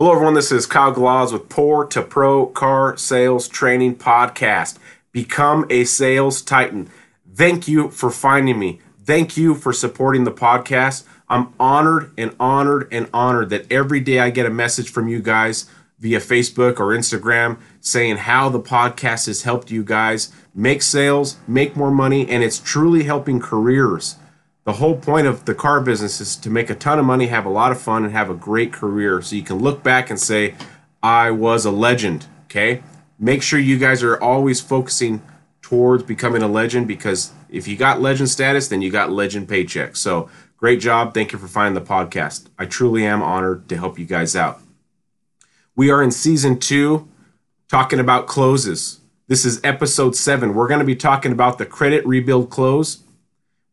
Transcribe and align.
Hello, 0.00 0.12
everyone. 0.12 0.34
This 0.34 0.52
is 0.52 0.64
Kyle 0.64 0.94
Galaz 0.94 1.32
with 1.32 1.48
Poor 1.48 1.84
to 1.86 2.02
Pro 2.02 2.46
Car 2.46 2.96
Sales 2.96 3.48
Training 3.48 3.96
Podcast. 3.96 4.78
Become 5.10 5.66
a 5.70 5.82
sales 5.82 6.40
titan. 6.40 6.88
Thank 7.34 7.66
you 7.66 7.90
for 7.90 8.08
finding 8.12 8.60
me. 8.60 8.78
Thank 9.02 9.36
you 9.36 9.56
for 9.56 9.72
supporting 9.72 10.22
the 10.22 10.30
podcast. 10.30 11.02
I'm 11.28 11.52
honored 11.58 12.12
and 12.16 12.32
honored 12.38 12.86
and 12.92 13.10
honored 13.12 13.50
that 13.50 13.66
every 13.72 13.98
day 13.98 14.20
I 14.20 14.30
get 14.30 14.46
a 14.46 14.50
message 14.50 14.88
from 14.88 15.08
you 15.08 15.20
guys 15.20 15.68
via 15.98 16.20
Facebook 16.20 16.78
or 16.78 16.96
Instagram 16.96 17.58
saying 17.80 18.18
how 18.18 18.48
the 18.48 18.60
podcast 18.60 19.26
has 19.26 19.42
helped 19.42 19.72
you 19.72 19.82
guys 19.82 20.32
make 20.54 20.80
sales, 20.80 21.38
make 21.48 21.74
more 21.74 21.90
money, 21.90 22.28
and 22.28 22.44
it's 22.44 22.60
truly 22.60 23.02
helping 23.02 23.40
careers 23.40 24.14
the 24.68 24.74
whole 24.74 24.98
point 24.98 25.26
of 25.26 25.46
the 25.46 25.54
car 25.54 25.80
business 25.80 26.20
is 26.20 26.36
to 26.36 26.50
make 26.50 26.68
a 26.68 26.74
ton 26.74 26.98
of 26.98 27.04
money, 27.06 27.28
have 27.28 27.46
a 27.46 27.48
lot 27.48 27.72
of 27.72 27.80
fun, 27.80 28.04
and 28.04 28.12
have 28.12 28.28
a 28.28 28.34
great 28.34 28.70
career. 28.70 29.22
So 29.22 29.34
you 29.34 29.42
can 29.42 29.60
look 29.60 29.82
back 29.82 30.10
and 30.10 30.20
say, 30.20 30.56
I 31.02 31.30
was 31.30 31.64
a 31.64 31.70
legend. 31.70 32.26
Okay. 32.44 32.82
Make 33.18 33.42
sure 33.42 33.58
you 33.58 33.78
guys 33.78 34.02
are 34.02 34.22
always 34.22 34.60
focusing 34.60 35.22
towards 35.62 36.02
becoming 36.02 36.42
a 36.42 36.48
legend 36.48 36.86
because 36.86 37.32
if 37.48 37.66
you 37.66 37.78
got 37.78 38.02
legend 38.02 38.28
status, 38.28 38.68
then 38.68 38.82
you 38.82 38.90
got 38.90 39.10
legend 39.10 39.48
paycheck. 39.48 39.96
So 39.96 40.28
great 40.58 40.80
job. 40.80 41.14
Thank 41.14 41.32
you 41.32 41.38
for 41.38 41.48
finding 41.48 41.82
the 41.82 41.88
podcast. 41.88 42.48
I 42.58 42.66
truly 42.66 43.06
am 43.06 43.22
honored 43.22 43.70
to 43.70 43.76
help 43.78 43.98
you 43.98 44.04
guys 44.04 44.36
out. 44.36 44.60
We 45.76 45.90
are 45.90 46.02
in 46.02 46.10
season 46.10 46.58
two 46.58 47.08
talking 47.68 48.00
about 48.00 48.26
closes. 48.26 49.00
This 49.28 49.46
is 49.46 49.62
episode 49.64 50.14
seven. 50.14 50.52
We're 50.52 50.68
going 50.68 50.80
to 50.80 50.84
be 50.84 50.94
talking 50.94 51.32
about 51.32 51.56
the 51.56 51.64
credit 51.64 52.06
rebuild 52.06 52.50
close 52.50 52.98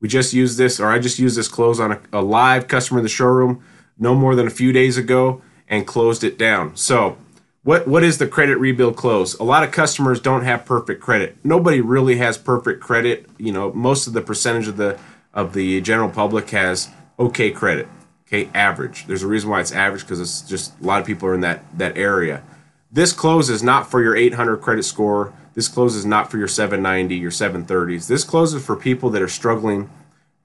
we 0.01 0.07
just 0.07 0.33
used 0.33 0.57
this, 0.57 0.79
or 0.79 0.89
I 0.89 0.99
just 0.99 1.19
used 1.19 1.37
this 1.37 1.47
close 1.47 1.79
on 1.79 1.93
a, 1.93 2.01
a 2.13 2.21
live 2.21 2.67
customer 2.67 2.99
in 2.99 3.03
the 3.03 3.09
showroom 3.09 3.63
no 3.97 4.13
more 4.13 4.35
than 4.35 4.47
a 4.47 4.51
few 4.51 4.71
days 4.71 4.97
ago 4.97 5.41
and 5.67 5.87
closed 5.87 6.23
it 6.23 6.37
down. 6.37 6.75
So, 6.75 7.17
what 7.63 7.87
what 7.87 8.03
is 8.03 8.19
the 8.19 8.27
credit 8.27 8.57
rebuild 8.57 8.95
close? 8.95 9.33
A 9.39 9.43
lot 9.43 9.63
of 9.63 9.71
customers 9.71 10.19
don't 10.19 10.43
have 10.43 10.65
perfect 10.65 11.01
credit. 11.01 11.37
Nobody 11.43 11.81
really 11.81 12.17
has 12.17 12.37
perfect 12.37 12.81
credit. 12.81 13.27
You 13.37 13.51
know, 13.51 13.73
most 13.73 14.05
of 14.05 14.13
the 14.13 14.21
percentage 14.21 14.67
of 14.67 14.77
the 14.77 14.99
of 15.33 15.53
the 15.53 15.81
general 15.81 16.09
public 16.09 16.49
has 16.51 16.89
okay 17.17 17.49
credit. 17.51 17.87
Okay, 18.27 18.49
average. 18.53 19.07
There's 19.07 19.23
a 19.23 19.27
reason 19.27 19.49
why 19.49 19.61
it's 19.61 19.71
average 19.71 20.01
because 20.01 20.19
it's 20.19 20.41
just 20.41 20.79
a 20.79 20.83
lot 20.83 20.99
of 20.99 21.07
people 21.07 21.27
are 21.27 21.33
in 21.33 21.41
that 21.41 21.63
that 21.77 21.97
area. 21.97 22.43
This 22.91 23.11
close 23.11 23.49
is 23.49 23.63
not 23.63 23.89
for 23.89 24.01
your 24.01 24.15
800 24.15 24.57
credit 24.57 24.83
score. 24.83 25.33
This 25.55 25.69
close 25.69 25.95
is 25.95 26.05
not 26.05 26.29
for 26.29 26.37
your 26.37 26.49
790, 26.49 27.15
your 27.15 27.31
730s. 27.31 28.07
This 28.07 28.25
close 28.25 28.53
is 28.53 28.63
for 28.63 28.75
people 28.75 29.09
that 29.11 29.21
are 29.21 29.29
struggling 29.29 29.89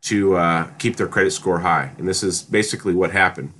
to 0.03 0.37
uh, 0.37 0.71
keep 0.79 0.97
their 0.97 1.09
credit 1.09 1.33
score 1.33 1.59
high. 1.59 1.91
And 1.99 2.09
this 2.09 2.23
is 2.23 2.43
basically 2.43 2.95
what 2.95 3.11
happened. 3.11 3.53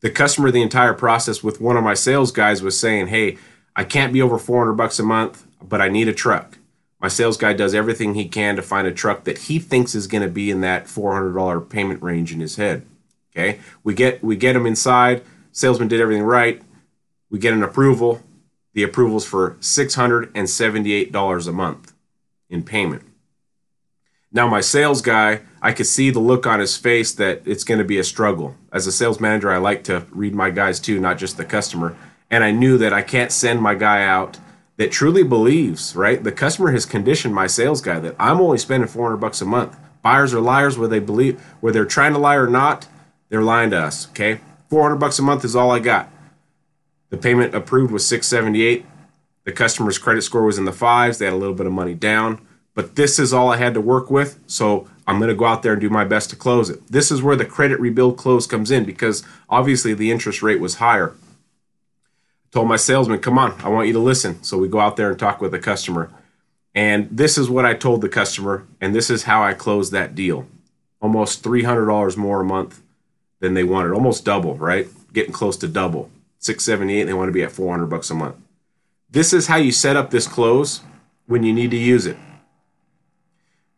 The 0.00 0.10
customer, 0.10 0.50
the 0.50 0.60
entire 0.60 0.94
process 0.94 1.44
with 1.44 1.60
one 1.60 1.76
of 1.76 1.84
my 1.84 1.94
sales 1.94 2.32
guys 2.32 2.60
was 2.60 2.78
saying, 2.78 3.06
Hey, 3.06 3.38
I 3.76 3.84
can't 3.84 4.12
be 4.12 4.20
over 4.20 4.36
400 4.36 4.72
bucks 4.72 4.98
a 4.98 5.04
month, 5.04 5.46
but 5.62 5.80
I 5.80 5.88
need 5.88 6.08
a 6.08 6.12
truck. 6.12 6.58
My 7.00 7.08
sales 7.08 7.36
guy 7.36 7.52
does 7.52 7.74
everything 7.74 8.14
he 8.14 8.28
can 8.28 8.56
to 8.56 8.62
find 8.62 8.86
a 8.86 8.92
truck 8.92 9.24
that 9.24 9.38
he 9.38 9.60
thinks 9.60 9.94
is 9.94 10.08
going 10.08 10.22
to 10.22 10.28
be 10.28 10.50
in 10.50 10.60
that 10.60 10.86
$400 10.86 11.68
payment 11.68 12.02
range 12.02 12.32
in 12.32 12.40
his 12.40 12.56
head. 12.56 12.84
Okay. 13.30 13.60
We 13.84 13.94
get, 13.94 14.22
we 14.22 14.36
get 14.36 14.56
him 14.56 14.66
inside. 14.66 15.22
Salesman 15.52 15.88
did 15.88 16.00
everything 16.00 16.24
right. 16.24 16.60
We 17.30 17.38
get 17.38 17.54
an 17.54 17.62
approval 17.62 18.22
the 18.74 18.82
approvals 18.82 19.26
for 19.26 19.52
$678 19.60 21.48
a 21.48 21.52
month 21.52 21.92
in 22.48 22.62
payment. 22.62 23.02
Now, 24.34 24.48
my 24.48 24.62
sales 24.62 25.02
guy, 25.02 25.42
I 25.60 25.72
could 25.72 25.86
see 25.86 26.10
the 26.10 26.18
look 26.18 26.46
on 26.46 26.60
his 26.60 26.76
face 26.76 27.12
that 27.14 27.42
it's 27.44 27.64
going 27.64 27.78
to 27.78 27.84
be 27.84 27.98
a 27.98 28.04
struggle. 28.04 28.56
As 28.72 28.86
a 28.86 28.92
sales 28.92 29.20
manager, 29.20 29.50
I 29.50 29.58
like 29.58 29.84
to 29.84 30.06
read 30.10 30.34
my 30.34 30.48
guys 30.50 30.80
too, 30.80 30.98
not 30.98 31.18
just 31.18 31.36
the 31.36 31.44
customer. 31.44 31.94
And 32.30 32.42
I 32.42 32.50
knew 32.50 32.78
that 32.78 32.94
I 32.94 33.02
can't 33.02 33.30
send 33.30 33.60
my 33.60 33.74
guy 33.74 34.04
out 34.04 34.38
that 34.78 34.90
truly 34.90 35.22
believes, 35.22 35.94
right? 35.94 36.24
The 36.24 36.32
customer 36.32 36.72
has 36.72 36.86
conditioned 36.86 37.34
my 37.34 37.46
sales 37.46 37.82
guy 37.82 38.00
that 38.00 38.16
I'm 38.18 38.40
only 38.40 38.56
spending 38.56 38.88
400 38.88 39.18
bucks 39.18 39.42
a 39.42 39.44
month. 39.44 39.76
Buyers 40.00 40.32
are 40.32 40.40
liars 40.40 40.78
whether 40.78 40.90
they 40.90 41.04
believe, 41.04 41.40
whether 41.60 41.74
they're 41.74 41.84
trying 41.84 42.14
to 42.14 42.18
lie 42.18 42.36
or 42.36 42.48
not, 42.48 42.88
they're 43.28 43.42
lying 43.42 43.70
to 43.70 43.78
us, 43.78 44.08
okay? 44.10 44.40
400 44.70 44.96
bucks 44.96 45.18
a 45.18 45.22
month 45.22 45.44
is 45.44 45.54
all 45.54 45.70
I 45.70 45.78
got. 45.78 46.10
The 47.12 47.18
payment 47.18 47.54
approved 47.54 47.92
was 47.92 48.06
678. 48.06 48.86
The 49.44 49.52
customer's 49.52 49.98
credit 49.98 50.22
score 50.22 50.44
was 50.44 50.56
in 50.56 50.64
the 50.64 50.72
fives. 50.72 51.18
They 51.18 51.26
had 51.26 51.34
a 51.34 51.36
little 51.36 51.54
bit 51.54 51.66
of 51.66 51.72
money 51.72 51.92
down, 51.92 52.40
but 52.74 52.96
this 52.96 53.18
is 53.18 53.34
all 53.34 53.52
I 53.52 53.58
had 53.58 53.74
to 53.74 53.82
work 53.82 54.10
with. 54.10 54.40
So 54.46 54.88
I'm 55.06 55.18
going 55.18 55.28
to 55.28 55.34
go 55.34 55.44
out 55.44 55.62
there 55.62 55.72
and 55.72 55.80
do 55.80 55.90
my 55.90 56.06
best 56.06 56.30
to 56.30 56.36
close 56.36 56.70
it. 56.70 56.80
This 56.90 57.10
is 57.10 57.22
where 57.22 57.36
the 57.36 57.44
credit 57.44 57.78
rebuild 57.80 58.16
close 58.16 58.46
comes 58.46 58.70
in 58.70 58.84
because 58.84 59.22
obviously 59.50 59.92
the 59.92 60.10
interest 60.10 60.42
rate 60.42 60.58
was 60.58 60.76
higher. 60.76 61.10
I 61.10 62.48
told 62.50 62.68
my 62.68 62.76
salesman, 62.76 63.18
come 63.20 63.38
on, 63.38 63.60
I 63.60 63.68
want 63.68 63.88
you 63.88 63.92
to 63.92 63.98
listen. 63.98 64.42
So 64.42 64.56
we 64.56 64.66
go 64.66 64.80
out 64.80 64.96
there 64.96 65.10
and 65.10 65.18
talk 65.18 65.42
with 65.42 65.50
the 65.50 65.58
customer. 65.58 66.10
And 66.74 67.10
this 67.10 67.36
is 67.36 67.50
what 67.50 67.66
I 67.66 67.74
told 67.74 68.00
the 68.00 68.08
customer, 68.08 68.66
and 68.80 68.94
this 68.94 69.10
is 69.10 69.24
how 69.24 69.42
I 69.42 69.52
closed 69.52 69.92
that 69.92 70.14
deal. 70.14 70.46
Almost 71.02 71.44
$300 71.44 72.16
more 72.16 72.40
a 72.40 72.44
month 72.44 72.80
than 73.40 73.52
they 73.52 73.64
wanted, 73.64 73.92
almost 73.92 74.24
double, 74.24 74.54
right? 74.54 74.88
Getting 75.12 75.34
close 75.34 75.58
to 75.58 75.68
double. 75.68 76.10
678 76.42 77.00
and 77.00 77.08
they 77.08 77.14
want 77.14 77.28
to 77.28 77.32
be 77.32 77.42
at 77.42 77.52
400 77.52 77.86
bucks 77.86 78.10
a 78.10 78.14
month. 78.14 78.36
This 79.10 79.32
is 79.32 79.46
how 79.46 79.56
you 79.56 79.72
set 79.72 79.96
up 79.96 80.10
this 80.10 80.26
close 80.26 80.80
when 81.26 81.42
you 81.42 81.52
need 81.52 81.70
to 81.70 81.76
use 81.76 82.06
it. 82.06 82.16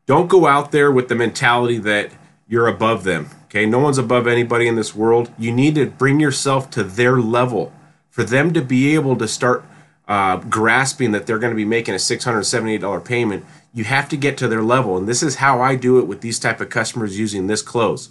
Don't 0.07 0.29
go 0.29 0.47
out 0.47 0.73
there 0.73 0.91
with 0.91 1.09
the 1.09 1.15
mentality 1.15 1.79
that 1.79 2.11
you're 2.49 2.67
above 2.67 3.05
them. 3.05 3.31
Okay, 3.45 3.67
no 3.67 3.79
one's 3.79 3.99
above 3.99 4.27
anybody 4.27 4.67
in 4.67 4.77
this 4.77 4.95
world. 4.95 5.31
You 5.39 5.53
need 5.53 5.75
to 5.77 5.87
bring 5.87 6.21
yourself 6.21 6.71
to 6.71 6.83
their 6.83 7.19
level 7.21 7.73
for 8.11 8.25
them 8.25 8.53
to 8.53 8.63
be 8.63 8.95
able 8.95 9.17
to 9.17 9.29
start 9.29 9.65
uh, 10.07 10.37
grasping 10.37 11.13
that 11.13 11.27
they're 11.27 11.39
going 11.39 11.53
to 11.53 11.57
be 11.57 11.65
making 11.65 11.95
a 11.95 11.99
$678 11.99 13.05
payment. 13.05 13.45
You 13.73 13.85
have 13.85 14.09
to 14.11 14.17
get 14.17 14.37
to 14.39 14.49
their 14.49 14.63
level, 14.63 14.97
and 14.97 15.09
this 15.09 15.23
is 15.23 15.37
how 15.37 15.61
I 15.61 15.77
do 15.77 15.99
it 15.99 16.07
with 16.07 16.21
these 16.21 16.39
type 16.39 16.61
of 16.61 16.69
customers 16.69 17.19
using 17.19 17.47
this 17.47 17.63
close. 17.63 18.11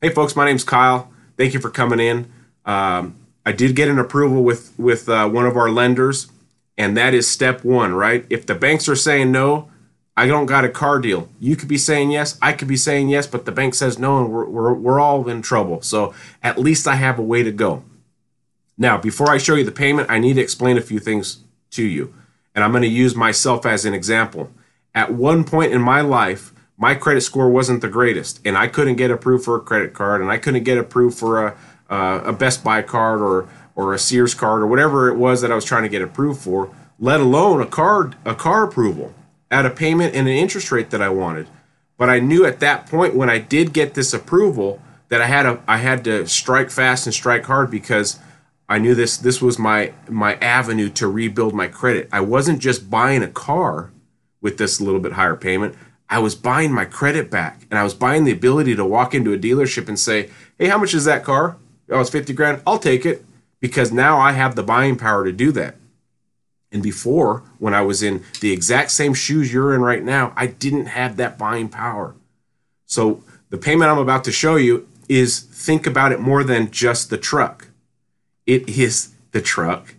Hey, 0.00 0.10
folks, 0.10 0.36
my 0.36 0.44
name's 0.44 0.64
Kyle. 0.64 1.10
Thank 1.36 1.54
you 1.54 1.60
for 1.60 1.70
coming 1.70 2.00
in. 2.00 2.30
Um, 2.64 3.16
I 3.46 3.52
did 3.52 3.76
get 3.76 3.88
an 3.88 4.00
approval 4.00 4.42
with 4.42 4.74
with 4.76 5.08
uh, 5.08 5.28
one 5.28 5.46
of 5.46 5.56
our 5.56 5.70
lenders, 5.70 6.26
and 6.76 6.96
that 6.96 7.14
is 7.14 7.28
step 7.28 7.64
one, 7.64 7.94
right? 7.94 8.26
If 8.28 8.44
the 8.44 8.56
banks 8.56 8.88
are 8.88 8.96
saying 8.96 9.30
no, 9.30 9.70
I 10.16 10.26
don't 10.26 10.46
got 10.46 10.64
a 10.64 10.68
car 10.68 10.98
deal. 10.98 11.28
You 11.38 11.54
could 11.54 11.68
be 11.68 11.78
saying 11.78 12.10
yes, 12.10 12.36
I 12.42 12.52
could 12.52 12.66
be 12.66 12.76
saying 12.76 13.08
yes, 13.08 13.28
but 13.28 13.44
the 13.44 13.52
bank 13.52 13.74
says 13.74 14.00
no, 14.00 14.18
and 14.18 14.32
we're 14.32 14.46
we're, 14.46 14.74
we're 14.74 15.00
all 15.00 15.28
in 15.28 15.42
trouble. 15.42 15.80
So 15.80 16.12
at 16.42 16.58
least 16.58 16.88
I 16.88 16.96
have 16.96 17.20
a 17.20 17.22
way 17.22 17.44
to 17.44 17.52
go. 17.52 17.84
Now, 18.76 18.98
before 18.98 19.30
I 19.30 19.38
show 19.38 19.54
you 19.54 19.64
the 19.64 19.72
payment, 19.72 20.10
I 20.10 20.18
need 20.18 20.34
to 20.34 20.42
explain 20.42 20.76
a 20.76 20.82
few 20.82 20.98
things 20.98 21.44
to 21.70 21.84
you, 21.84 22.12
and 22.52 22.64
I'm 22.64 22.72
going 22.72 22.82
to 22.82 22.88
use 22.88 23.14
myself 23.14 23.64
as 23.64 23.84
an 23.84 23.94
example. 23.94 24.50
At 24.92 25.12
one 25.12 25.44
point 25.44 25.72
in 25.72 25.80
my 25.80 26.00
life, 26.00 26.52
my 26.76 26.94
credit 26.94 27.20
score 27.20 27.48
wasn't 27.48 27.80
the 27.80 27.88
greatest, 27.88 28.40
and 28.44 28.58
I 28.58 28.66
couldn't 28.66 28.96
get 28.96 29.12
approved 29.12 29.44
for 29.44 29.56
a 29.56 29.60
credit 29.60 29.94
card, 29.94 30.20
and 30.20 30.30
I 30.30 30.38
couldn't 30.38 30.64
get 30.64 30.78
approved 30.78 31.16
for 31.16 31.46
a 31.46 31.56
uh, 31.90 32.20
a 32.24 32.32
Best 32.32 32.64
Buy 32.64 32.82
card 32.82 33.20
or 33.20 33.48
or 33.74 33.92
a 33.92 33.98
Sears 33.98 34.34
card 34.34 34.62
or 34.62 34.66
whatever 34.66 35.08
it 35.08 35.16
was 35.16 35.42
that 35.42 35.52
I 35.52 35.54
was 35.54 35.64
trying 35.64 35.82
to 35.82 35.88
get 35.88 36.00
approved 36.00 36.40
for, 36.40 36.74
let 36.98 37.20
alone 37.20 37.60
a 37.60 37.66
card 37.66 38.16
a 38.24 38.34
car 38.34 38.64
approval 38.64 39.14
at 39.50 39.66
a 39.66 39.70
payment 39.70 40.14
and 40.14 40.26
an 40.26 40.34
interest 40.34 40.72
rate 40.72 40.90
that 40.90 41.02
I 41.02 41.08
wanted. 41.08 41.46
But 41.98 42.10
I 42.10 42.20
knew 42.20 42.44
at 42.44 42.60
that 42.60 42.86
point 42.86 43.14
when 43.14 43.30
I 43.30 43.38
did 43.38 43.72
get 43.72 43.94
this 43.94 44.12
approval 44.12 44.80
that 45.08 45.20
I 45.20 45.26
had 45.26 45.46
a 45.46 45.62
I 45.68 45.78
had 45.78 46.04
to 46.04 46.26
strike 46.26 46.70
fast 46.70 47.06
and 47.06 47.14
strike 47.14 47.44
hard 47.44 47.70
because 47.70 48.18
I 48.68 48.78
knew 48.78 48.94
this 48.94 49.16
this 49.16 49.40
was 49.40 49.58
my 49.58 49.92
my 50.08 50.34
avenue 50.36 50.88
to 50.90 51.06
rebuild 51.06 51.54
my 51.54 51.68
credit. 51.68 52.08
I 52.12 52.20
wasn't 52.20 52.60
just 52.60 52.90
buying 52.90 53.22
a 53.22 53.28
car 53.28 53.92
with 54.40 54.58
this 54.58 54.80
little 54.80 55.00
bit 55.00 55.12
higher 55.12 55.36
payment. 55.36 55.74
I 56.08 56.18
was 56.18 56.34
buying 56.34 56.72
my 56.72 56.84
credit 56.84 57.30
back 57.30 57.66
and 57.70 57.78
I 57.78 57.84
was 57.84 57.94
buying 57.94 58.24
the 58.24 58.32
ability 58.32 58.76
to 58.76 58.84
walk 58.84 59.14
into 59.14 59.32
a 59.32 59.38
dealership 59.38 59.88
and 59.88 59.98
say, 59.98 60.30
"Hey, 60.58 60.68
how 60.68 60.78
much 60.78 60.94
is 60.94 61.04
that 61.04 61.24
car?" 61.24 61.56
Oh, 61.90 62.00
it's 62.00 62.10
50 62.10 62.32
grand, 62.32 62.62
I'll 62.66 62.78
take 62.78 63.06
it 63.06 63.24
because 63.60 63.92
now 63.92 64.18
I 64.18 64.32
have 64.32 64.54
the 64.54 64.62
buying 64.62 64.96
power 64.96 65.24
to 65.24 65.32
do 65.32 65.52
that. 65.52 65.76
And 66.72 66.82
before, 66.82 67.44
when 67.58 67.74
I 67.74 67.82
was 67.82 68.02
in 68.02 68.24
the 68.40 68.52
exact 68.52 68.90
same 68.90 69.14
shoes 69.14 69.52
you're 69.52 69.74
in 69.74 69.80
right 69.80 70.02
now, 70.02 70.32
I 70.36 70.46
didn't 70.46 70.86
have 70.86 71.16
that 71.16 71.38
buying 71.38 71.68
power. 71.68 72.16
So 72.84 73.22
the 73.50 73.58
payment 73.58 73.90
I'm 73.90 73.98
about 73.98 74.24
to 74.24 74.32
show 74.32 74.56
you 74.56 74.88
is 75.08 75.40
think 75.40 75.86
about 75.86 76.12
it 76.12 76.20
more 76.20 76.42
than 76.42 76.70
just 76.70 77.10
the 77.10 77.18
truck. 77.18 77.68
It 78.44 78.68
is 78.68 79.14
the 79.32 79.40
truck, 79.40 79.94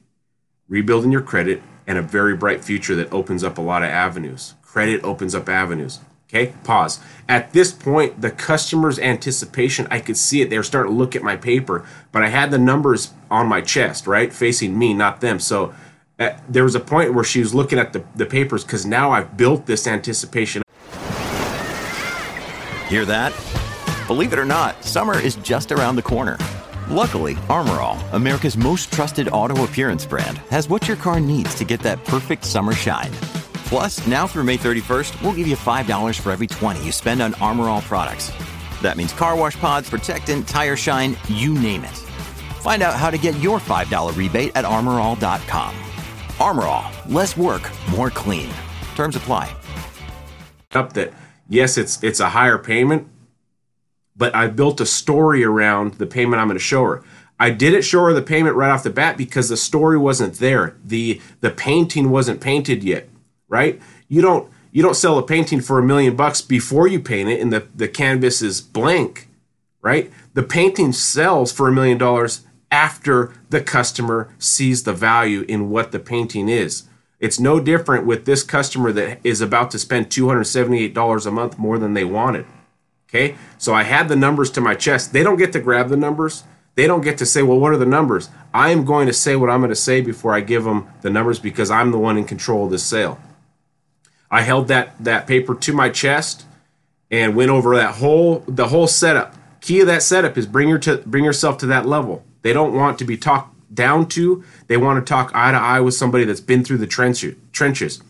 rebuilding 0.68 1.12
your 1.12 1.22
credit, 1.22 1.62
and 1.86 1.98
a 1.98 2.02
very 2.02 2.36
bright 2.36 2.64
future 2.64 2.96
that 2.96 3.12
opens 3.14 3.44
up 3.44 3.58
a 3.58 3.62
lot 3.62 3.84
of 3.84 3.90
avenues. 3.90 4.56
Credit 4.62 5.04
opens 5.04 5.34
up 5.34 5.48
avenues. 5.48 6.00
Okay, 6.30 6.54
pause. 6.66 7.00
At 7.30 7.54
this 7.54 7.72
point, 7.72 8.20
the 8.20 8.32
customer's 8.32 9.00
anticipation, 9.00 9.88
I 9.90 10.02
could 10.02 10.18
see 10.18 10.42
it. 10.42 10.50
They 10.50 10.58
were 10.58 10.64
starting 10.64 10.92
to 10.92 10.98
look 10.98 11.16
at 11.16 11.24
my 11.24 11.38
paper, 11.38 11.86
but 12.12 12.22
I 12.22 12.28
had 12.28 12.52
the 12.52 12.58
numbers 12.58 13.12
on 13.32 13.48
my 13.48 13.62
chest, 13.62 14.08
right? 14.08 14.34
Facing 14.34 14.78
me, 14.78 14.94
not 14.94 15.22
them. 15.22 15.40
So 15.40 15.74
uh, 16.20 16.32
there 16.50 16.64
was 16.64 16.76
a 16.76 16.82
point 16.82 17.14
where 17.14 17.24
she 17.24 17.40
was 17.40 17.56
looking 17.56 17.80
at 17.80 17.94
the, 17.94 18.04
the 18.16 18.26
papers 18.26 18.66
because 18.66 18.86
now 18.86 19.12
I've 19.12 19.38
built 19.38 19.68
this 19.68 19.88
anticipation. 19.88 20.64
Hear 22.90 23.06
that? 23.06 23.34
Believe 24.08 24.34
it 24.34 24.40
or 24.40 24.46
not, 24.46 24.84
summer 24.84 25.18
is 25.18 25.36
just 25.36 25.72
around 25.72 25.96
the 25.96 26.02
corner. 26.02 26.38
Luckily, 26.90 27.38
Armor 27.50 27.80
All, 27.80 27.98
America's 28.12 28.58
most 28.58 28.92
trusted 28.92 29.30
auto 29.30 29.64
appearance 29.64 30.06
brand, 30.06 30.40
has 30.50 30.68
what 30.68 30.88
your 30.88 30.98
car 30.98 31.20
needs 31.20 31.56
to 31.56 31.66
get 31.66 31.80
that 31.82 32.04
perfect 32.06 32.44
summer 32.44 32.74
shine. 32.74 33.12
Plus, 33.68 34.08
now 34.08 34.26
through 34.26 34.46
May 34.46 34.58
31st, 34.58 35.22
we'll 35.22 35.34
give 35.34 35.46
you 35.46 35.58
$5 35.58 36.20
for 36.22 36.32
every 36.32 36.48
20 36.48 36.86
you 36.86 36.92
spend 36.94 37.22
on 37.22 37.34
Armor 37.36 37.68
All 37.68 37.82
products. 37.82 38.32
That 38.82 38.96
means 38.96 39.12
car 39.12 39.36
wash 39.36 39.60
pods, 39.60 39.90
protectant, 39.90 40.48
tire 40.48 40.78
shine, 40.78 41.18
you 41.28 41.54
name 41.54 41.84
it. 41.84 41.98
Find 42.62 42.82
out 42.82 42.96
how 42.96 43.10
to 43.12 43.18
get 43.18 43.38
your 43.40 43.60
$5 43.60 44.16
rebate 44.16 44.54
at 44.56 44.64
armorall.com. 44.64 45.76
Armor 46.40 46.64
All, 46.64 46.92
less 47.10 47.36
work, 47.36 47.70
more 47.90 48.10
clean. 48.10 48.50
Terms 48.96 49.18
apply. 49.18 49.54
Up 50.72 50.94
that 50.94 51.14
yes, 51.50 51.78
it's 51.78 52.02
it's 52.04 52.20
a 52.20 52.30
higher 52.30 52.58
payment, 52.58 53.08
but 54.16 54.34
I 54.36 54.48
built 54.48 54.80
a 54.80 54.86
story 54.86 55.44
around 55.44 55.96
the 55.96 56.06
payment 56.06 56.42
I'm 56.42 56.48
going 56.48 56.58
to 56.58 56.64
show 56.64 56.84
her. 56.84 57.04
I 57.40 57.50
didn't 57.52 57.84
show 57.84 58.02
her 58.06 58.14
the 58.14 58.22
payment 58.22 58.56
right 58.56 58.70
off 58.70 58.84
the 58.84 58.90
bat 58.90 59.18
because 59.18 59.50
the 59.50 59.58
story 59.58 59.98
wasn't 59.98 60.36
there. 60.36 60.78
The 60.84 61.22
the 61.42 61.52
painting 61.52 62.10
wasn't 62.10 62.42
painted 62.42 62.84
yet, 62.84 63.08
right? 63.48 63.82
You 64.08 64.22
don't 64.22 64.52
you 64.72 64.84
don't 64.84 64.96
sell 64.96 65.18
a 65.18 65.24
painting 65.24 65.62
for 65.62 65.80
a 65.80 65.84
million 65.84 66.16
bucks 66.16 66.42
before 66.42 66.88
you 66.88 67.00
paint 67.00 67.30
it 67.30 67.42
and 67.42 67.52
the, 67.52 67.68
the 67.74 67.88
canvas 67.88 68.42
is 68.42 68.62
blank, 68.62 69.28
right? 69.82 70.12
The 70.34 70.44
painting 70.44 70.92
sells 70.92 71.52
for 71.52 71.68
a 71.68 71.72
million 71.72 71.98
dollars 71.98 72.46
after 72.70 73.34
the 73.50 73.62
customer 73.62 74.34
sees 74.38 74.84
the 74.84 74.94
value 74.94 75.46
in 75.48 75.70
what 75.70 75.92
the 75.92 76.00
painting 76.00 76.50
is. 76.50 76.84
It's 77.20 77.40
no 77.40 77.60
different 77.60 78.06
with 78.06 78.26
this 78.26 78.44
customer 78.44 78.92
that 78.92 79.20
is 79.24 79.42
about 79.42 79.72
to 79.72 79.80
spend 79.80 80.10
$278 80.10 81.26
a 81.26 81.32
month 81.32 81.58
more 81.58 81.80
than 81.80 81.94
they 81.94 82.06
wanted. 82.06 82.46
Okay, 83.10 83.38
so 83.58 83.74
I 83.74 83.84
had 83.84 84.10
the 84.10 84.18
numbers 84.18 84.52
to 84.52 84.62
my 84.62 84.76
chest. 84.76 85.14
They 85.14 85.24
don't 85.24 85.38
get 85.38 85.54
to 85.54 85.62
grab 85.62 85.88
the 85.88 85.98
numbers. 85.98 86.44
They 86.76 86.86
don't 86.86 87.02
get 87.02 87.18
to 87.20 87.26
say, 87.26 87.42
well, 87.42 87.58
what 87.58 87.72
are 87.72 87.78
the 87.78 87.86
numbers? 87.86 88.30
I 88.54 88.70
am 88.70 88.86
going 88.86 89.08
to 89.08 89.14
say 89.14 89.36
what 89.36 89.50
I'm 89.50 89.62
going 89.62 89.70
to 89.70 89.76
say 89.76 90.02
before 90.02 90.36
I 90.36 90.42
give 90.42 90.66
them 90.66 90.88
the 91.02 91.10
numbers 91.10 91.40
because 91.40 91.72
I'm 91.72 91.90
the 91.90 91.98
one 91.98 92.18
in 92.18 92.26
control 92.26 92.66
of 92.66 92.72
this 92.72 92.84
sale. 92.84 93.18
I 94.30 94.42
held 94.42 94.68
that 94.68 94.96
that 95.04 95.28
paper 95.28 95.56
to 95.56 95.74
my 95.74 95.90
chest 95.90 96.46
and 97.10 97.36
went 97.36 97.52
over 97.52 97.76
that 97.76 97.96
whole 97.96 98.44
the 98.48 98.68
whole 98.68 98.88
setup. 98.88 99.36
Key 99.62 99.82
of 99.82 99.88
that 99.88 100.04
setup 100.04 100.38
is 100.38 100.46
bring 100.46 100.70
your 100.70 100.80
to 100.80 100.98
bring 101.06 101.24
yourself 101.24 101.58
to 101.60 101.66
that 101.68 101.86
level. 101.86 102.24
They 102.42 102.54
don't 102.54 102.74
want 102.74 103.00
to 103.00 103.06
be 103.06 103.18
talked 103.18 103.56
down 103.74 104.08
to. 104.10 104.44
They 104.68 104.78
want 104.78 105.06
to 105.06 105.10
talk 105.10 105.32
eye 105.34 105.52
to 105.52 105.58
eye 105.58 105.82
with 105.82 105.94
somebody 105.94 106.24
that's 106.24 106.40
been 106.40 106.64
through 106.64 106.78
the 106.78 106.88
trench, 106.88 107.26
trenches 107.52 108.02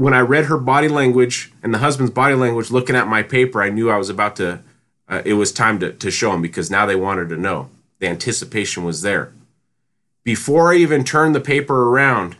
when 0.00 0.14
I 0.14 0.20
read 0.20 0.46
her 0.46 0.56
body 0.56 0.88
language 0.88 1.52
and 1.62 1.74
the 1.74 1.78
husband's 1.78 2.10
body 2.10 2.34
language 2.34 2.70
looking 2.70 2.96
at 2.96 3.06
my 3.06 3.22
paper, 3.22 3.62
I 3.62 3.68
knew 3.68 3.90
I 3.90 3.98
was 3.98 4.08
about 4.08 4.34
to, 4.36 4.60
uh, 5.06 5.20
it 5.26 5.34
was 5.34 5.52
time 5.52 5.78
to, 5.80 5.92
to 5.92 6.10
show 6.10 6.32
them 6.32 6.40
because 6.40 6.70
now 6.70 6.86
they 6.86 6.96
wanted 6.96 7.28
to 7.28 7.36
know. 7.36 7.68
The 7.98 8.08
anticipation 8.08 8.82
was 8.82 9.02
there. 9.02 9.30
Before 10.24 10.72
I 10.72 10.76
even 10.76 11.04
turned 11.04 11.34
the 11.34 11.40
paper 11.40 11.90
around, 11.90 12.36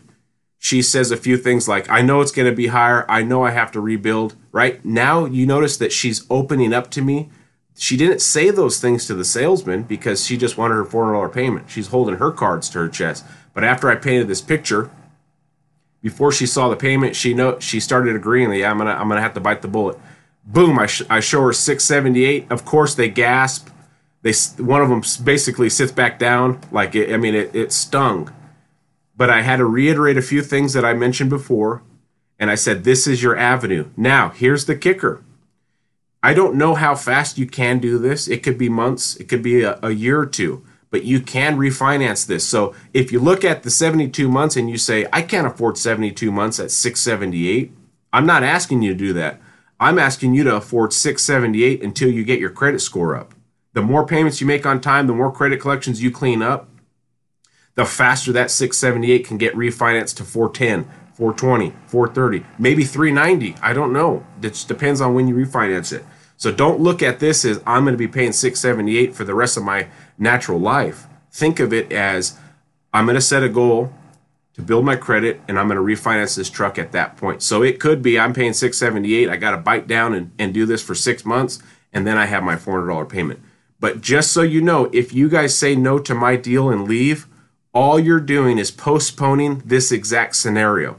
she 0.62 0.82
says 0.82 1.10
a 1.10 1.16
few 1.16 1.38
things 1.38 1.66
like, 1.66 1.88
I 1.88 2.02
know 2.02 2.20
it's 2.20 2.32
going 2.32 2.48
to 2.48 2.54
be 2.54 2.66
higher. 2.66 3.06
I 3.08 3.22
know 3.22 3.42
I 3.42 3.50
have 3.50 3.72
to 3.72 3.80
rebuild, 3.80 4.36
right? 4.52 4.84
Now 4.84 5.24
you 5.24 5.46
notice 5.46 5.78
that 5.78 5.90
she's 5.90 6.26
opening 6.28 6.74
up 6.74 6.90
to 6.90 7.00
me. 7.00 7.30
She 7.78 7.96
didn't 7.96 8.20
say 8.20 8.50
those 8.50 8.78
things 8.78 9.06
to 9.06 9.14
the 9.14 9.24
salesman 9.24 9.84
because 9.84 10.26
she 10.26 10.36
just 10.36 10.58
wanted 10.58 10.74
her 10.74 10.84
$400 10.84 11.32
payment. 11.32 11.70
She's 11.70 11.86
holding 11.86 12.16
her 12.16 12.30
cards 12.30 12.68
to 12.70 12.78
her 12.80 12.88
chest. 12.90 13.24
But 13.54 13.64
after 13.64 13.90
I 13.90 13.94
painted 13.94 14.28
this 14.28 14.42
picture, 14.42 14.90
before 16.02 16.30
she 16.30 16.44
saw 16.44 16.68
the 16.68 16.76
payment, 16.76 17.16
she 17.16 17.32
know 17.32 17.58
she 17.58 17.80
started 17.80 18.14
agreeing. 18.14 18.52
Yeah, 18.52 18.70
I'm 18.70 18.76
gonna 18.78 18.92
I'm 18.92 19.08
gonna 19.08 19.20
have 19.22 19.34
to 19.34 19.40
bite 19.40 19.62
the 19.62 19.68
bullet. 19.68 19.98
Boom! 20.46 20.78
I, 20.78 20.86
sh- 20.86 21.02
I 21.10 21.20
show 21.20 21.42
her 21.42 21.52
678. 21.52 22.50
Of 22.50 22.64
course, 22.64 22.94
they 22.94 23.08
gasp. 23.08 23.68
They 24.22 24.32
one 24.62 24.80
of 24.82 24.88
them 24.88 25.02
basically 25.24 25.68
sits 25.68 25.92
back 25.92 26.18
down. 26.18 26.60
Like 26.70 26.94
it, 26.94 27.12
I 27.12 27.18
mean, 27.18 27.34
it, 27.34 27.54
it 27.54 27.72
stung. 27.72 28.32
But 29.20 29.28
I 29.28 29.42
had 29.42 29.58
to 29.58 29.66
reiterate 29.66 30.16
a 30.16 30.22
few 30.22 30.40
things 30.40 30.72
that 30.72 30.84
I 30.84 30.94
mentioned 30.94 31.28
before, 31.28 31.82
and 32.38 32.50
I 32.50 32.54
said, 32.54 32.84
"This 32.84 33.06
is 33.06 33.22
your 33.22 33.36
avenue." 33.36 33.90
Now, 33.94 34.30
here's 34.30 34.64
the 34.64 34.74
kicker. 34.74 35.20
I 36.22 36.32
don't 36.32 36.54
know 36.54 36.74
how 36.74 36.94
fast 36.94 37.36
you 37.36 37.46
can 37.46 37.78
do 37.78 37.98
this. 37.98 38.28
It 38.28 38.42
could 38.42 38.56
be 38.56 38.70
months. 38.70 39.16
It 39.16 39.28
could 39.28 39.42
be 39.42 39.62
a, 39.62 39.78
a 39.82 39.90
year 39.90 40.18
or 40.18 40.26
two 40.26 40.64
but 40.90 41.04
you 41.04 41.20
can 41.20 41.56
refinance 41.56 42.26
this. 42.26 42.46
So 42.46 42.74
if 42.92 43.12
you 43.12 43.20
look 43.20 43.44
at 43.44 43.62
the 43.62 43.70
72 43.70 44.28
months 44.28 44.56
and 44.56 44.68
you 44.68 44.76
say, 44.76 45.06
I 45.12 45.22
can't 45.22 45.46
afford 45.46 45.78
72 45.78 46.30
months 46.32 46.58
at 46.58 46.70
678, 46.70 47.72
I'm 48.12 48.26
not 48.26 48.42
asking 48.42 48.82
you 48.82 48.92
to 48.92 48.98
do 48.98 49.12
that. 49.14 49.40
I'm 49.78 49.98
asking 49.98 50.34
you 50.34 50.44
to 50.44 50.56
afford 50.56 50.92
678 50.92 51.82
until 51.82 52.10
you 52.10 52.24
get 52.24 52.40
your 52.40 52.50
credit 52.50 52.80
score 52.80 53.16
up. 53.16 53.34
The 53.72 53.82
more 53.82 54.04
payments 54.04 54.40
you 54.40 54.46
make 54.46 54.66
on 54.66 54.80
time, 54.80 55.06
the 55.06 55.14
more 55.14 55.32
credit 55.32 55.60
collections 55.60 56.02
you 56.02 56.10
clean 56.10 56.42
up, 56.42 56.68
the 57.74 57.84
faster 57.84 58.32
that 58.32 58.50
678 58.50 59.26
can 59.26 59.38
get 59.38 59.54
refinanced 59.54 60.16
to 60.16 60.24
410, 60.24 60.84
420, 61.14 61.74
430, 61.86 62.46
maybe 62.58 62.84
390. 62.84 63.56
I 63.62 63.72
don't 63.72 63.92
know. 63.92 64.24
It 64.42 64.50
just 64.50 64.68
depends 64.68 65.00
on 65.00 65.14
when 65.14 65.28
you 65.28 65.34
refinance 65.34 65.92
it. 65.92 66.04
So 66.36 66.50
don't 66.50 66.80
look 66.80 67.02
at 67.02 67.20
this 67.20 67.44
as 67.44 67.62
I'm 67.66 67.84
going 67.84 67.94
to 67.94 67.98
be 67.98 68.08
paying 68.08 68.32
678 68.32 69.14
for 69.14 69.24
the 69.24 69.34
rest 69.34 69.56
of 69.56 69.62
my 69.62 69.88
natural 70.16 70.58
life. 70.58 71.06
Think 71.30 71.60
of 71.60 71.72
it 71.72 71.92
as 71.92 72.38
I'm 72.92 73.04
going 73.04 73.14
to 73.14 73.20
set 73.20 73.42
a 73.42 73.48
goal 73.48 73.92
to 74.54 74.62
build 74.62 74.84
my 74.84 74.96
credit 74.96 75.40
and 75.46 75.58
I'm 75.58 75.68
going 75.68 75.76
to 75.76 76.02
refinance 76.02 76.36
this 76.36 76.50
truck 76.50 76.78
at 76.78 76.92
that 76.92 77.16
point. 77.16 77.42
So 77.42 77.62
it 77.62 77.78
could 77.78 78.02
be 78.02 78.18
I'm 78.18 78.32
paying 78.32 78.52
678, 78.52 79.28
I 79.28 79.36
got 79.36 79.52
to 79.52 79.58
bite 79.58 79.86
down 79.86 80.14
and, 80.14 80.32
and 80.38 80.54
do 80.54 80.66
this 80.66 80.82
for 80.82 80.94
6 80.94 81.24
months 81.24 81.62
and 81.92 82.06
then 82.06 82.16
I 82.16 82.26
have 82.26 82.42
my 82.42 82.56
$400 82.56 83.08
payment. 83.08 83.40
But 83.78 84.00
just 84.00 84.32
so 84.32 84.42
you 84.42 84.60
know, 84.60 84.90
if 84.92 85.12
you 85.12 85.28
guys 85.28 85.56
say 85.56 85.74
no 85.74 85.98
to 85.98 86.14
my 86.14 86.36
deal 86.36 86.70
and 86.70 86.86
leave, 86.86 87.26
all 87.72 87.98
you're 88.00 88.20
doing 88.20 88.58
is 88.58 88.70
postponing 88.70 89.62
this 89.64 89.92
exact 89.92 90.36
scenario. 90.36 90.98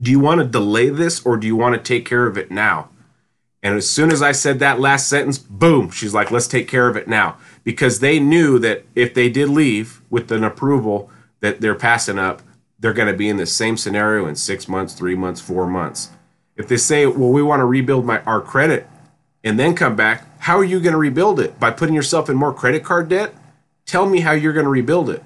Do 0.00 0.10
you 0.10 0.18
want 0.18 0.40
to 0.40 0.46
delay 0.46 0.88
this 0.88 1.24
or 1.26 1.36
do 1.36 1.46
you 1.46 1.56
want 1.56 1.74
to 1.74 1.80
take 1.80 2.06
care 2.06 2.26
of 2.26 2.38
it 2.38 2.50
now? 2.50 2.88
And 3.62 3.76
as 3.76 3.88
soon 3.88 4.10
as 4.10 4.22
I 4.22 4.32
said 4.32 4.58
that 4.58 4.80
last 4.80 5.08
sentence, 5.08 5.36
boom, 5.36 5.90
she's 5.90 6.14
like, 6.14 6.30
let's 6.30 6.46
take 6.46 6.66
care 6.66 6.88
of 6.88 6.96
it 6.96 7.06
now. 7.06 7.36
Because 7.62 8.00
they 8.00 8.18
knew 8.18 8.58
that 8.58 8.84
if 8.94 9.12
they 9.12 9.28
did 9.28 9.50
leave 9.50 10.00
with 10.08 10.32
an 10.32 10.44
approval 10.44 11.10
that 11.40 11.60
they're 11.60 11.74
passing 11.74 12.18
up, 12.18 12.40
they're 12.78 12.94
going 12.94 13.12
to 13.12 13.16
be 13.16 13.28
in 13.28 13.36
the 13.36 13.44
same 13.44 13.76
scenario 13.76 14.26
in 14.26 14.36
six 14.36 14.66
months, 14.66 14.94
three 14.94 15.14
months, 15.14 15.42
four 15.42 15.66
months. 15.66 16.10
If 16.56 16.68
they 16.68 16.78
say, 16.78 17.04
well, 17.06 17.30
we 17.30 17.42
want 17.42 17.60
to 17.60 17.66
rebuild 17.66 18.06
my, 18.06 18.20
our 18.22 18.40
credit 18.40 18.88
and 19.44 19.58
then 19.58 19.74
come 19.74 19.94
back, 19.94 20.26
how 20.40 20.56
are 20.58 20.64
you 20.64 20.80
going 20.80 20.92
to 20.92 20.98
rebuild 20.98 21.38
it? 21.38 21.60
By 21.60 21.70
putting 21.70 21.94
yourself 21.94 22.30
in 22.30 22.36
more 22.36 22.54
credit 22.54 22.82
card 22.82 23.10
debt? 23.10 23.34
Tell 23.84 24.06
me 24.06 24.20
how 24.20 24.32
you're 24.32 24.54
going 24.54 24.64
to 24.64 24.70
rebuild 24.70 25.10
it. 25.10 25.22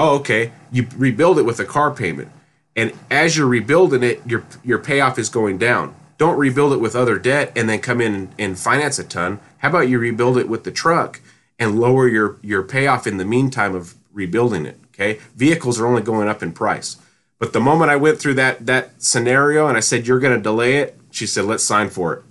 Oh, 0.00 0.16
okay. 0.16 0.52
You 0.72 0.86
rebuild 0.96 1.38
it 1.38 1.42
with 1.42 1.60
a 1.60 1.64
car 1.64 1.90
payment. 1.90 2.30
And 2.74 2.92
as 3.10 3.36
you're 3.36 3.46
rebuilding 3.46 4.02
it, 4.02 4.26
your, 4.26 4.44
your 4.64 4.78
payoff 4.78 5.18
is 5.18 5.28
going 5.28 5.58
down 5.58 5.94
don't 6.20 6.36
rebuild 6.36 6.74
it 6.74 6.82
with 6.82 6.94
other 6.94 7.18
debt 7.18 7.50
and 7.56 7.66
then 7.66 7.80
come 7.80 7.98
in 7.98 8.28
and 8.38 8.58
finance 8.58 8.98
a 8.98 9.04
ton. 9.04 9.40
How 9.56 9.70
about 9.70 9.88
you 9.88 9.98
rebuild 9.98 10.36
it 10.36 10.50
with 10.50 10.64
the 10.64 10.70
truck 10.70 11.18
and 11.58 11.80
lower 11.80 12.06
your 12.06 12.36
your 12.42 12.62
payoff 12.62 13.06
in 13.06 13.16
the 13.16 13.24
meantime 13.24 13.74
of 13.74 13.94
rebuilding 14.12 14.66
it? 14.66 14.78
Okay, 14.88 15.18
vehicles 15.34 15.80
are 15.80 15.86
only 15.86 16.02
going 16.02 16.28
up 16.28 16.42
in 16.42 16.52
price. 16.52 16.98
But 17.38 17.54
the 17.54 17.60
moment 17.60 17.90
I 17.90 17.96
went 17.96 18.18
through 18.18 18.34
that 18.34 18.66
that 18.66 19.02
scenario 19.02 19.66
and 19.66 19.78
I 19.78 19.80
said 19.80 20.06
you're 20.06 20.20
going 20.20 20.36
to 20.36 20.42
delay 20.42 20.76
it, 20.76 21.00
she 21.10 21.26
said 21.26 21.46
let's 21.46 21.64
sign 21.64 21.88
for 21.88 22.12
it. 22.12 22.22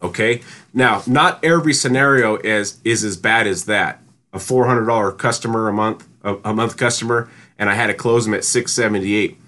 Okay. 0.00 0.42
Now, 0.72 1.02
not 1.04 1.44
every 1.44 1.74
scenario 1.74 2.36
is 2.36 2.78
is 2.84 3.02
as 3.02 3.16
bad 3.16 3.48
as 3.48 3.64
that. 3.64 4.00
A 4.32 4.38
four 4.38 4.66
hundred 4.66 4.86
dollar 4.86 5.12
customer 5.12 5.68
a 5.68 5.72
month, 5.72 6.06
a, 6.22 6.36
a 6.44 6.54
month 6.54 6.76
customer, 6.76 7.28
and 7.58 7.68
I 7.68 7.74
had 7.74 7.88
to 7.88 7.94
close 7.94 8.24
them 8.24 8.34
at 8.34 8.44
six 8.44 8.72
seventy 8.72 9.14
eight 9.14 9.40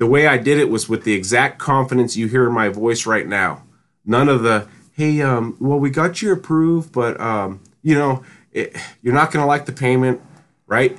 the 0.00 0.06
way 0.06 0.26
I 0.26 0.38
did 0.38 0.58
it 0.58 0.70
was 0.70 0.88
with 0.88 1.04
the 1.04 1.12
exact 1.12 1.58
confidence 1.58 2.16
you 2.16 2.26
hear 2.26 2.46
in 2.46 2.54
my 2.54 2.70
voice 2.70 3.04
right 3.04 3.26
now. 3.26 3.64
None 4.06 4.30
of 4.30 4.42
the, 4.42 4.66
hey, 4.92 5.20
um, 5.20 5.58
well, 5.60 5.78
we 5.78 5.90
got 5.90 6.22
you 6.22 6.32
approved, 6.32 6.90
but, 6.90 7.20
um, 7.20 7.60
you 7.82 7.94
know, 7.94 8.24
it, 8.50 8.74
you're 9.02 9.12
not 9.12 9.30
going 9.30 9.42
to 9.42 9.46
like 9.46 9.66
the 9.66 9.72
payment, 9.72 10.22
right? 10.66 10.98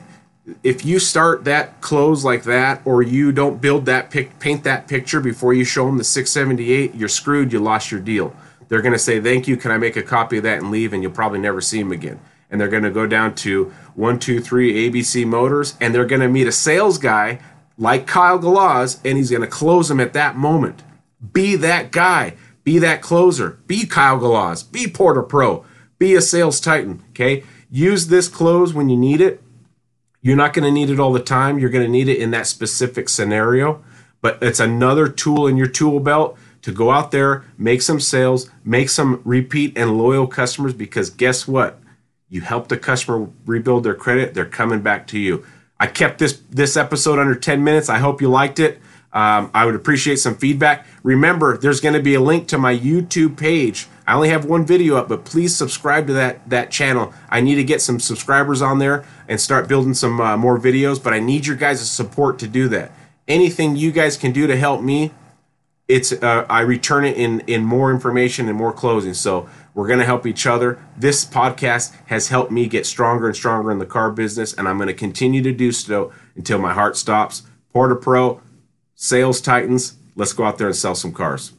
If 0.61 0.85
you 0.85 0.99
start 0.99 1.45
that 1.45 1.81
close 1.81 2.23
like 2.23 2.43
that, 2.43 2.83
or 2.85 3.01
you 3.01 3.31
don't 3.31 3.59
build 3.59 3.87
that 3.87 4.11
pic, 4.11 4.37
paint 4.37 4.63
that 4.65 4.87
picture 4.87 5.19
before 5.19 5.55
you 5.55 5.65
show 5.65 5.87
them 5.87 5.97
the 5.97 6.03
678, 6.03 6.93
you're 6.93 7.09
screwed. 7.09 7.51
You 7.51 7.59
lost 7.59 7.91
your 7.91 8.01
deal. 8.01 8.35
They're 8.67 8.83
going 8.83 8.93
to 8.93 8.99
say, 8.99 9.19
thank 9.19 9.47
you. 9.47 9.57
Can 9.57 9.71
I 9.71 9.77
make 9.77 9.95
a 9.95 10.03
copy 10.03 10.37
of 10.37 10.43
that 10.43 10.59
and 10.59 10.69
leave? 10.69 10.93
And 10.93 11.01
you'll 11.01 11.11
probably 11.11 11.39
never 11.39 11.59
see 11.59 11.81
them 11.81 11.91
again. 11.91 12.19
And 12.51 12.61
they're 12.61 12.67
going 12.67 12.83
to 12.83 12.91
go 12.91 13.07
down 13.07 13.33
to 13.35 13.73
one, 13.95 14.19
two, 14.19 14.41
three 14.41 14.89
ABC 14.89 15.25
Motors, 15.25 15.75
and 15.81 15.95
they're 15.95 16.05
going 16.05 16.21
to 16.21 16.27
meet 16.27 16.47
a 16.47 16.51
sales 16.51 16.97
guy 16.97 17.39
like 17.77 18.05
Kyle 18.05 18.37
Galaz, 18.37 18.99
and 19.03 19.17
he's 19.17 19.31
going 19.31 19.41
to 19.41 19.47
close 19.47 19.89
them 19.89 19.99
at 19.99 20.13
that 20.13 20.35
moment. 20.35 20.83
Be 21.33 21.55
that 21.55 21.91
guy. 21.91 22.35
Be 22.63 22.77
that 22.79 23.01
closer. 23.01 23.59
Be 23.67 23.85
Kyle 23.85 24.19
Galaz. 24.19 24.69
Be 24.69 24.87
Poor 24.87 25.13
to 25.13 25.23
Pro. 25.23 25.65
Be 25.97 26.13
a 26.13 26.21
sales 26.21 26.59
titan. 26.59 27.01
Okay. 27.09 27.43
Use 27.69 28.07
this 28.07 28.27
close 28.27 28.73
when 28.73 28.89
you 28.89 28.97
need 28.97 29.21
it. 29.21 29.41
You're 30.21 30.35
not 30.35 30.53
going 30.53 30.65
to 30.65 30.71
need 30.71 30.89
it 30.89 30.99
all 30.99 31.13
the 31.13 31.19
time. 31.19 31.57
You're 31.57 31.69
going 31.69 31.85
to 31.85 31.91
need 31.91 32.07
it 32.07 32.19
in 32.19 32.31
that 32.31 32.47
specific 32.47 33.09
scenario. 33.09 33.83
But 34.21 34.37
it's 34.41 34.59
another 34.59 35.07
tool 35.07 35.47
in 35.47 35.57
your 35.57 35.67
tool 35.67 35.99
belt 35.99 36.37
to 36.61 36.71
go 36.71 36.91
out 36.91 37.09
there, 37.09 37.43
make 37.57 37.81
some 37.81 37.99
sales, 37.99 38.49
make 38.63 38.89
some 38.89 39.21
repeat 39.25 39.75
and 39.75 39.97
loyal 39.97 40.27
customers. 40.27 40.73
Because 40.73 41.09
guess 41.09 41.47
what? 41.47 41.79
You 42.31 42.39
help 42.39 42.69
the 42.69 42.77
customer 42.77 43.29
rebuild 43.45 43.83
their 43.83 43.93
credit, 43.93 44.33
they're 44.33 44.45
coming 44.45 44.81
back 44.81 45.05
to 45.07 45.19
you. 45.19 45.45
I 45.77 45.87
kept 45.87 46.17
this 46.17 46.41
this 46.49 46.77
episode 46.77 47.19
under 47.19 47.35
10 47.35 47.61
minutes. 47.61 47.89
I 47.89 47.97
hope 47.97 48.21
you 48.21 48.29
liked 48.29 48.57
it. 48.57 48.79
Um, 49.11 49.51
I 49.53 49.65
would 49.65 49.75
appreciate 49.75 50.15
some 50.15 50.35
feedback. 50.35 50.87
Remember, 51.03 51.57
there's 51.57 51.81
going 51.81 51.95
to 51.95 52.01
be 52.01 52.13
a 52.13 52.21
link 52.21 52.47
to 52.47 52.57
my 52.57 52.77
YouTube 52.77 53.35
page. 53.35 53.87
I 54.07 54.13
only 54.13 54.29
have 54.29 54.45
one 54.45 54.65
video 54.65 54.95
up, 54.95 55.09
but 55.09 55.25
please 55.25 55.53
subscribe 55.53 56.07
to 56.07 56.13
that 56.13 56.49
that 56.49 56.71
channel. 56.71 57.13
I 57.29 57.41
need 57.41 57.55
to 57.55 57.65
get 57.65 57.81
some 57.81 57.99
subscribers 57.99 58.61
on 58.61 58.79
there 58.79 59.03
and 59.27 59.41
start 59.41 59.67
building 59.67 59.93
some 59.93 60.21
uh, 60.21 60.37
more 60.37 60.57
videos. 60.57 61.03
But 61.03 61.13
I 61.13 61.19
need 61.19 61.45
your 61.45 61.57
guys' 61.57 61.89
support 61.91 62.39
to 62.39 62.47
do 62.47 62.69
that. 62.69 62.93
Anything 63.27 63.75
you 63.75 63.91
guys 63.91 64.15
can 64.15 64.31
do 64.31 64.47
to 64.47 64.55
help 64.55 64.81
me, 64.81 65.11
it's 65.89 66.13
uh, 66.13 66.45
I 66.49 66.61
return 66.61 67.03
it 67.03 67.17
in 67.17 67.41
in 67.41 67.65
more 67.65 67.91
information 67.91 68.47
and 68.47 68.57
more 68.57 68.71
closing. 68.71 69.13
So 69.13 69.49
we're 69.73 69.87
going 69.87 69.99
to 69.99 70.05
help 70.05 70.27
each 70.27 70.45
other. 70.45 70.79
This 70.97 71.25
podcast 71.25 71.95
has 72.07 72.27
helped 72.27 72.51
me 72.51 72.67
get 72.67 72.85
stronger 72.85 73.27
and 73.27 73.35
stronger 73.35 73.71
in 73.71 73.79
the 73.79 73.85
car 73.85 74.11
business, 74.11 74.53
and 74.53 74.67
I'm 74.67 74.77
going 74.77 74.87
to 74.87 74.93
continue 74.93 75.41
to 75.43 75.51
do 75.51 75.71
so 75.71 76.11
until 76.35 76.57
my 76.57 76.73
heart 76.73 76.97
stops. 76.97 77.43
Poor 77.73 77.87
to 77.87 77.95
Pro, 77.95 78.41
Sales 78.95 79.41
Titans, 79.41 79.95
let's 80.15 80.33
go 80.33 80.43
out 80.43 80.57
there 80.57 80.67
and 80.67 80.75
sell 80.75 80.95
some 80.95 81.13
cars. 81.13 81.53